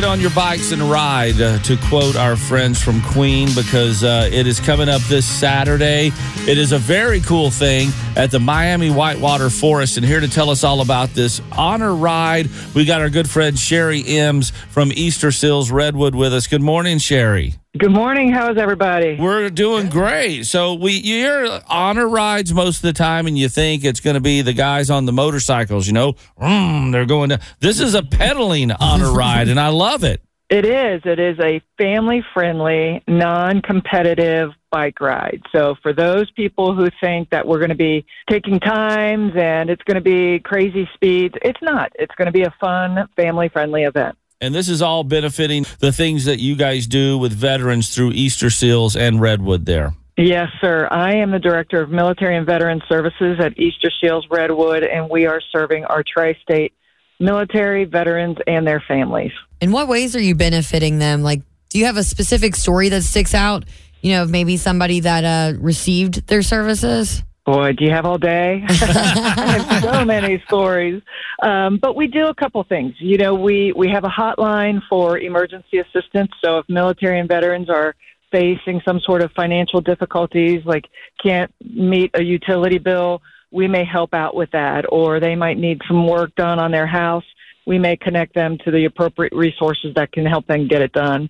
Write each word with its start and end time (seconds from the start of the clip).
on 0.00 0.20
your 0.20 0.30
bikes 0.30 0.72
and 0.72 0.80
ride, 0.80 1.38
uh, 1.38 1.58
to 1.58 1.76
quote 1.76 2.16
our 2.16 2.34
friends 2.34 2.82
from 2.82 3.02
Queen, 3.02 3.48
because 3.54 4.02
uh, 4.02 4.28
it 4.32 4.46
is 4.46 4.58
coming 4.58 4.88
up 4.88 5.02
this 5.02 5.26
Saturday. 5.26 6.10
It 6.48 6.56
is 6.56 6.72
a 6.72 6.78
very 6.78 7.20
cool 7.20 7.50
thing 7.50 7.90
at 8.16 8.30
the 8.30 8.40
Miami 8.40 8.90
Whitewater 8.90 9.50
Forest. 9.50 9.98
And 9.98 10.06
here 10.06 10.20
to 10.20 10.28
tell 10.28 10.48
us 10.48 10.64
all 10.64 10.80
about 10.80 11.10
this 11.10 11.42
honor 11.52 11.94
ride, 11.94 12.48
we 12.74 12.86
got 12.86 13.02
our 13.02 13.10
good 13.10 13.28
friend 13.28 13.58
Sherry 13.58 14.02
Ems 14.06 14.50
from 14.70 14.92
Easter 14.94 15.30
Seals 15.30 15.70
Redwood 15.70 16.14
with 16.14 16.32
us. 16.32 16.46
Good 16.46 16.62
morning, 16.62 16.96
Sherry. 16.96 17.61
Good 17.78 17.90
morning. 17.90 18.30
How 18.30 18.50
is 18.50 18.58
everybody? 18.58 19.16
We're 19.18 19.48
doing 19.48 19.88
great. 19.88 20.42
So 20.44 20.74
we 20.74 20.92
you 20.92 21.14
hear 21.14 21.60
honor 21.66 22.06
rides 22.06 22.52
most 22.52 22.76
of 22.76 22.82
the 22.82 22.92
time, 22.92 23.26
and 23.26 23.38
you 23.38 23.48
think 23.48 23.82
it's 23.82 24.00
going 24.00 24.12
to 24.12 24.20
be 24.20 24.42
the 24.42 24.52
guys 24.52 24.90
on 24.90 25.06
the 25.06 25.12
motorcycles. 25.12 25.86
You 25.86 25.94
know, 25.94 26.12
mm, 26.38 26.92
they're 26.92 27.06
going 27.06 27.30
to. 27.30 27.40
This 27.60 27.80
is 27.80 27.94
a 27.94 28.02
pedaling 28.02 28.72
honor 28.72 29.10
ride, 29.10 29.48
and 29.48 29.58
I 29.58 29.68
love 29.68 30.04
it. 30.04 30.20
It 30.50 30.66
is. 30.66 31.00
It 31.06 31.18
is 31.18 31.38
a 31.40 31.62
family 31.78 32.22
friendly, 32.34 33.02
non 33.08 33.62
competitive 33.62 34.50
bike 34.70 35.00
ride. 35.00 35.40
So, 35.50 35.74
for 35.82 35.94
those 35.94 36.30
people 36.32 36.74
who 36.74 36.88
think 37.00 37.30
that 37.30 37.46
we're 37.46 37.58
going 37.58 37.70
to 37.70 37.74
be 37.74 38.04
taking 38.28 38.60
times 38.60 39.32
and 39.34 39.70
it's 39.70 39.82
going 39.84 39.94
to 39.94 40.02
be 40.02 40.40
crazy 40.40 40.86
speeds, 40.92 41.36
it's 41.40 41.62
not. 41.62 41.90
It's 41.94 42.14
going 42.16 42.26
to 42.26 42.32
be 42.32 42.42
a 42.42 42.52
fun, 42.60 43.08
family 43.16 43.48
friendly 43.48 43.84
event. 43.84 44.18
And 44.42 44.52
this 44.52 44.68
is 44.68 44.82
all 44.82 45.04
benefiting 45.04 45.64
the 45.78 45.92
things 45.92 46.24
that 46.24 46.40
you 46.40 46.56
guys 46.56 46.88
do 46.88 47.16
with 47.16 47.32
veterans 47.32 47.94
through 47.94 48.10
Easter 48.10 48.50
Seals 48.50 48.96
and 48.96 49.20
Redwood 49.20 49.66
there. 49.66 49.94
Yes, 50.18 50.48
sir. 50.60 50.88
I 50.90 51.14
am 51.14 51.30
the 51.30 51.38
director 51.38 51.80
of 51.80 51.90
military 51.90 52.36
and 52.36 52.44
veteran 52.44 52.82
services 52.88 53.38
at 53.40 53.56
Easter 53.56 53.90
Seals 54.00 54.26
Redwood, 54.30 54.82
and 54.82 55.08
we 55.08 55.26
are 55.26 55.40
serving 55.52 55.84
our 55.84 56.02
tri 56.02 56.36
state 56.42 56.74
military, 57.20 57.84
veterans, 57.84 58.36
and 58.48 58.66
their 58.66 58.82
families. 58.86 59.30
In 59.60 59.70
what 59.70 59.86
ways 59.86 60.16
are 60.16 60.20
you 60.20 60.34
benefiting 60.34 60.98
them? 60.98 61.22
Like, 61.22 61.42
do 61.70 61.78
you 61.78 61.86
have 61.86 61.96
a 61.96 62.02
specific 62.02 62.56
story 62.56 62.88
that 62.88 63.02
sticks 63.02 63.34
out? 63.34 63.64
You 64.00 64.14
know, 64.14 64.24
of 64.24 64.30
maybe 64.30 64.56
somebody 64.56 65.00
that 65.00 65.24
uh, 65.24 65.56
received 65.58 66.26
their 66.26 66.42
services? 66.42 67.22
Boy, 67.44 67.72
do 67.72 67.84
you 67.84 67.90
have 67.90 68.06
all 68.06 68.18
day? 68.18 68.62
I 68.68 69.64
have 69.66 69.82
so 69.82 70.04
many 70.04 70.40
stories. 70.46 71.02
Um, 71.42 71.78
but 71.82 71.96
we 71.96 72.06
do 72.06 72.26
a 72.26 72.34
couple 72.34 72.62
things. 72.62 72.94
You 72.98 73.18
know, 73.18 73.34
we, 73.34 73.72
we 73.72 73.88
have 73.88 74.04
a 74.04 74.08
hotline 74.08 74.80
for 74.88 75.18
emergency 75.18 75.78
assistance. 75.78 76.30
So 76.44 76.58
if 76.58 76.68
military 76.68 77.18
and 77.18 77.28
veterans 77.28 77.68
are 77.68 77.96
facing 78.30 78.80
some 78.84 79.00
sort 79.00 79.22
of 79.22 79.32
financial 79.32 79.80
difficulties, 79.80 80.60
like 80.64 80.84
can't 81.20 81.52
meet 81.60 82.12
a 82.14 82.22
utility 82.22 82.78
bill, 82.78 83.20
we 83.50 83.66
may 83.66 83.84
help 83.84 84.14
out 84.14 84.36
with 84.36 84.52
that. 84.52 84.84
Or 84.88 85.18
they 85.18 85.34
might 85.34 85.58
need 85.58 85.80
some 85.88 86.06
work 86.06 86.34
done 86.36 86.60
on 86.60 86.70
their 86.70 86.86
house. 86.86 87.24
We 87.66 87.78
may 87.78 87.96
connect 87.96 88.34
them 88.34 88.56
to 88.64 88.70
the 88.70 88.84
appropriate 88.84 89.32
resources 89.34 89.94
that 89.96 90.12
can 90.12 90.26
help 90.26 90.46
them 90.46 90.68
get 90.68 90.80
it 90.80 90.92
done. 90.92 91.28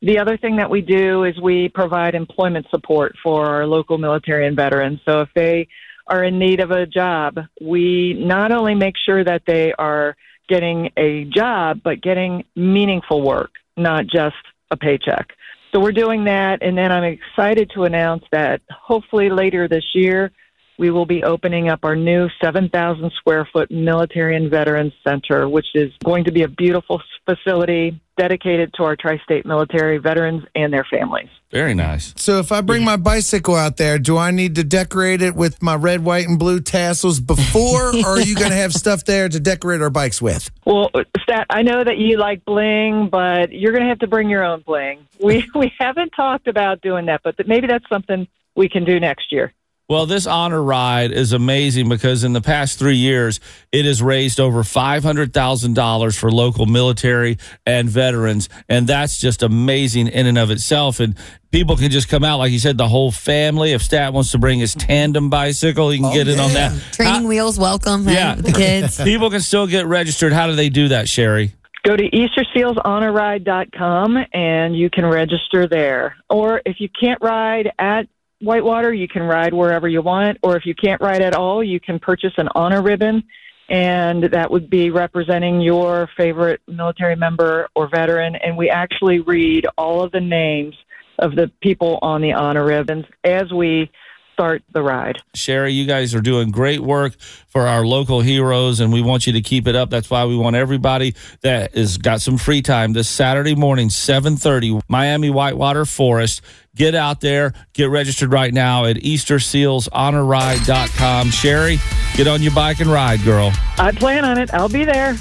The 0.00 0.18
other 0.18 0.36
thing 0.36 0.56
that 0.56 0.70
we 0.70 0.80
do 0.80 1.24
is 1.24 1.40
we 1.40 1.68
provide 1.68 2.14
employment 2.14 2.66
support 2.70 3.16
for 3.22 3.46
our 3.46 3.66
local 3.66 3.98
military 3.98 4.46
and 4.46 4.56
veterans. 4.56 5.00
So 5.04 5.20
if 5.20 5.28
they 5.34 5.68
are 6.06 6.24
in 6.24 6.38
need 6.38 6.60
of 6.60 6.70
a 6.70 6.86
job, 6.86 7.38
we 7.60 8.14
not 8.14 8.52
only 8.52 8.74
make 8.74 8.94
sure 9.04 9.24
that 9.24 9.42
they 9.46 9.72
are 9.78 10.16
getting 10.48 10.90
a 10.96 11.24
job, 11.24 11.80
but 11.82 12.00
getting 12.00 12.44
meaningful 12.56 13.22
work, 13.22 13.50
not 13.76 14.06
just 14.06 14.36
a 14.70 14.76
paycheck. 14.76 15.28
So 15.72 15.80
we're 15.80 15.92
doing 15.92 16.24
that. 16.24 16.62
And 16.62 16.78
then 16.78 16.90
I'm 16.90 17.04
excited 17.04 17.70
to 17.74 17.84
announce 17.84 18.24
that 18.32 18.62
hopefully 18.70 19.28
later 19.30 19.68
this 19.68 19.84
year, 19.94 20.32
we 20.78 20.90
will 20.90 21.06
be 21.06 21.24
opening 21.24 21.68
up 21.68 21.80
our 21.82 21.96
new 21.96 22.28
7,000 22.42 23.12
square 23.16 23.48
foot 23.52 23.70
military 23.70 24.36
and 24.36 24.50
veterans 24.50 24.92
center, 25.06 25.48
which 25.48 25.66
is 25.74 25.92
going 26.04 26.24
to 26.24 26.32
be 26.32 26.42
a 26.42 26.48
beautiful 26.48 27.02
facility 27.26 28.00
dedicated 28.16 28.72
to 28.74 28.84
our 28.84 28.96
tri 28.96 29.18
state 29.24 29.44
military 29.46 29.98
veterans 29.98 30.44
and 30.54 30.72
their 30.72 30.86
families. 30.90 31.28
Very 31.50 31.72
nice. 31.72 32.12
So 32.16 32.40
if 32.40 32.52
I 32.52 32.60
bring 32.60 32.84
my 32.84 32.96
bicycle 32.96 33.54
out 33.54 33.76
there, 33.76 33.98
do 33.98 34.18
I 34.18 34.30
need 34.30 34.56
to 34.56 34.64
decorate 34.64 35.22
it 35.22 35.34
with 35.34 35.62
my 35.62 35.74
red, 35.74 36.04
white, 36.04 36.28
and 36.28 36.38
blue 36.38 36.60
tassels 36.60 37.20
before, 37.20 37.96
or 38.04 38.06
are 38.06 38.20
you 38.20 38.34
going 38.34 38.50
to 38.50 38.56
have 38.56 38.74
stuff 38.74 39.04
there 39.04 39.28
to 39.28 39.40
decorate 39.40 39.80
our 39.80 39.90
bikes 39.90 40.20
with? 40.20 40.50
Well, 40.66 40.90
Stat, 41.22 41.46
I 41.48 41.62
know 41.62 41.82
that 41.82 41.96
you 41.96 42.18
like 42.18 42.44
bling, 42.44 43.08
but 43.10 43.52
you're 43.52 43.72
going 43.72 43.84
to 43.84 43.88
have 43.88 44.00
to 44.00 44.08
bring 44.08 44.28
your 44.28 44.44
own 44.44 44.62
bling. 44.66 45.06
We 45.22 45.48
we 45.54 45.72
haven't 45.78 46.10
talked 46.10 46.48
about 46.48 46.82
doing 46.82 47.06
that, 47.06 47.22
but 47.24 47.34
maybe 47.46 47.66
that's 47.66 47.88
something 47.88 48.28
we 48.54 48.68
can 48.68 48.84
do 48.84 49.00
next 49.00 49.32
year. 49.32 49.54
Well, 49.88 50.04
this 50.04 50.26
honor 50.26 50.62
ride 50.62 51.12
is 51.12 51.32
amazing 51.32 51.88
because 51.88 52.22
in 52.22 52.34
the 52.34 52.42
past 52.42 52.78
three 52.78 52.98
years, 52.98 53.40
it 53.72 53.86
has 53.86 54.02
raised 54.02 54.38
over 54.38 54.62
$500,000 54.62 56.18
for 56.18 56.30
local 56.30 56.66
military 56.66 57.38
and 57.64 57.88
veterans. 57.88 58.50
And 58.68 58.86
that's 58.86 59.16
just 59.18 59.42
amazing 59.42 60.08
in 60.08 60.26
and 60.26 60.36
of 60.36 60.50
itself. 60.50 61.00
And 61.00 61.14
people 61.52 61.74
can 61.74 61.90
just 61.90 62.10
come 62.10 62.22
out, 62.22 62.36
like 62.38 62.52
you 62.52 62.58
said, 62.58 62.76
the 62.76 62.86
whole 62.86 63.10
family. 63.10 63.72
If 63.72 63.80
Stat 63.82 64.12
wants 64.12 64.30
to 64.32 64.38
bring 64.38 64.58
his 64.58 64.74
tandem 64.74 65.30
bicycle, 65.30 65.88
he 65.88 65.96
can 66.00 66.08
Oh, 66.08 66.12
get 66.12 66.28
in 66.28 66.38
on 66.38 66.52
that. 66.52 66.78
Training 66.92 67.22
How- 67.22 67.26
wheels, 67.26 67.58
welcome. 67.58 68.06
Yeah. 68.06 68.12
Yeah. 68.12 68.34
The 68.34 68.52
kids. 68.52 69.02
people 69.04 69.30
can 69.30 69.40
still 69.40 69.66
get 69.66 69.86
registered. 69.86 70.34
How 70.34 70.48
do 70.48 70.54
they 70.54 70.68
do 70.68 70.88
that, 70.88 71.08
Sherry? 71.08 71.54
Go 71.86 71.96
to 71.96 72.10
EasterSealsHonorRide.com 72.10 74.18
and 74.34 74.76
you 74.76 74.90
can 74.90 75.06
register 75.06 75.66
there. 75.66 76.16
Or 76.28 76.60
if 76.66 76.78
you 76.78 76.90
can't 76.90 77.22
ride 77.22 77.72
at 77.78 78.06
Whitewater, 78.40 78.92
you 78.92 79.08
can 79.08 79.22
ride 79.22 79.52
wherever 79.52 79.88
you 79.88 80.02
want. 80.02 80.38
Or 80.42 80.56
if 80.56 80.64
you 80.64 80.74
can't 80.74 81.00
ride 81.00 81.22
at 81.22 81.34
all, 81.34 81.62
you 81.62 81.80
can 81.80 81.98
purchase 81.98 82.32
an 82.36 82.48
honor 82.54 82.82
ribbon, 82.82 83.24
and 83.68 84.24
that 84.24 84.50
would 84.50 84.70
be 84.70 84.90
representing 84.90 85.60
your 85.60 86.08
favorite 86.16 86.60
military 86.66 87.16
member 87.16 87.68
or 87.74 87.88
veteran. 87.88 88.36
And 88.36 88.56
we 88.56 88.70
actually 88.70 89.20
read 89.20 89.66
all 89.76 90.02
of 90.02 90.12
the 90.12 90.20
names 90.20 90.74
of 91.18 91.34
the 91.34 91.50
people 91.60 91.98
on 92.00 92.22
the 92.22 92.32
honor 92.32 92.64
ribbons 92.64 93.04
as 93.24 93.52
we 93.52 93.90
start 94.38 94.62
the 94.70 94.80
ride. 94.80 95.20
Sherry, 95.34 95.72
you 95.72 95.84
guys 95.84 96.14
are 96.14 96.20
doing 96.20 96.52
great 96.52 96.78
work 96.78 97.14
for 97.48 97.66
our 97.66 97.84
local 97.84 98.20
heroes, 98.20 98.78
and 98.78 98.92
we 98.92 99.02
want 99.02 99.26
you 99.26 99.32
to 99.32 99.40
keep 99.40 99.66
it 99.66 99.74
up. 99.74 99.90
That's 99.90 100.08
why 100.08 100.26
we 100.26 100.36
want 100.36 100.54
everybody 100.54 101.16
that 101.40 101.74
has 101.74 101.98
got 101.98 102.20
some 102.20 102.38
free 102.38 102.62
time 102.62 102.92
this 102.92 103.08
Saturday 103.08 103.56
morning, 103.56 103.88
7.30, 103.88 104.80
Miami 104.86 105.28
Whitewater 105.28 105.84
Forest. 105.84 106.42
Get 106.76 106.94
out 106.94 107.20
there. 107.20 107.52
Get 107.72 107.90
registered 107.90 108.32
right 108.32 108.54
now 108.54 108.84
at 108.84 108.98
EasterSealsHonorRide.com. 108.98 111.30
Sherry, 111.30 111.80
get 112.14 112.28
on 112.28 112.40
your 112.40 112.54
bike 112.54 112.78
and 112.78 112.88
ride, 112.88 113.24
girl. 113.24 113.50
I 113.76 113.90
plan 113.90 114.24
on 114.24 114.38
it. 114.38 114.54
I'll 114.54 114.68
be 114.68 114.84
there. 114.84 115.16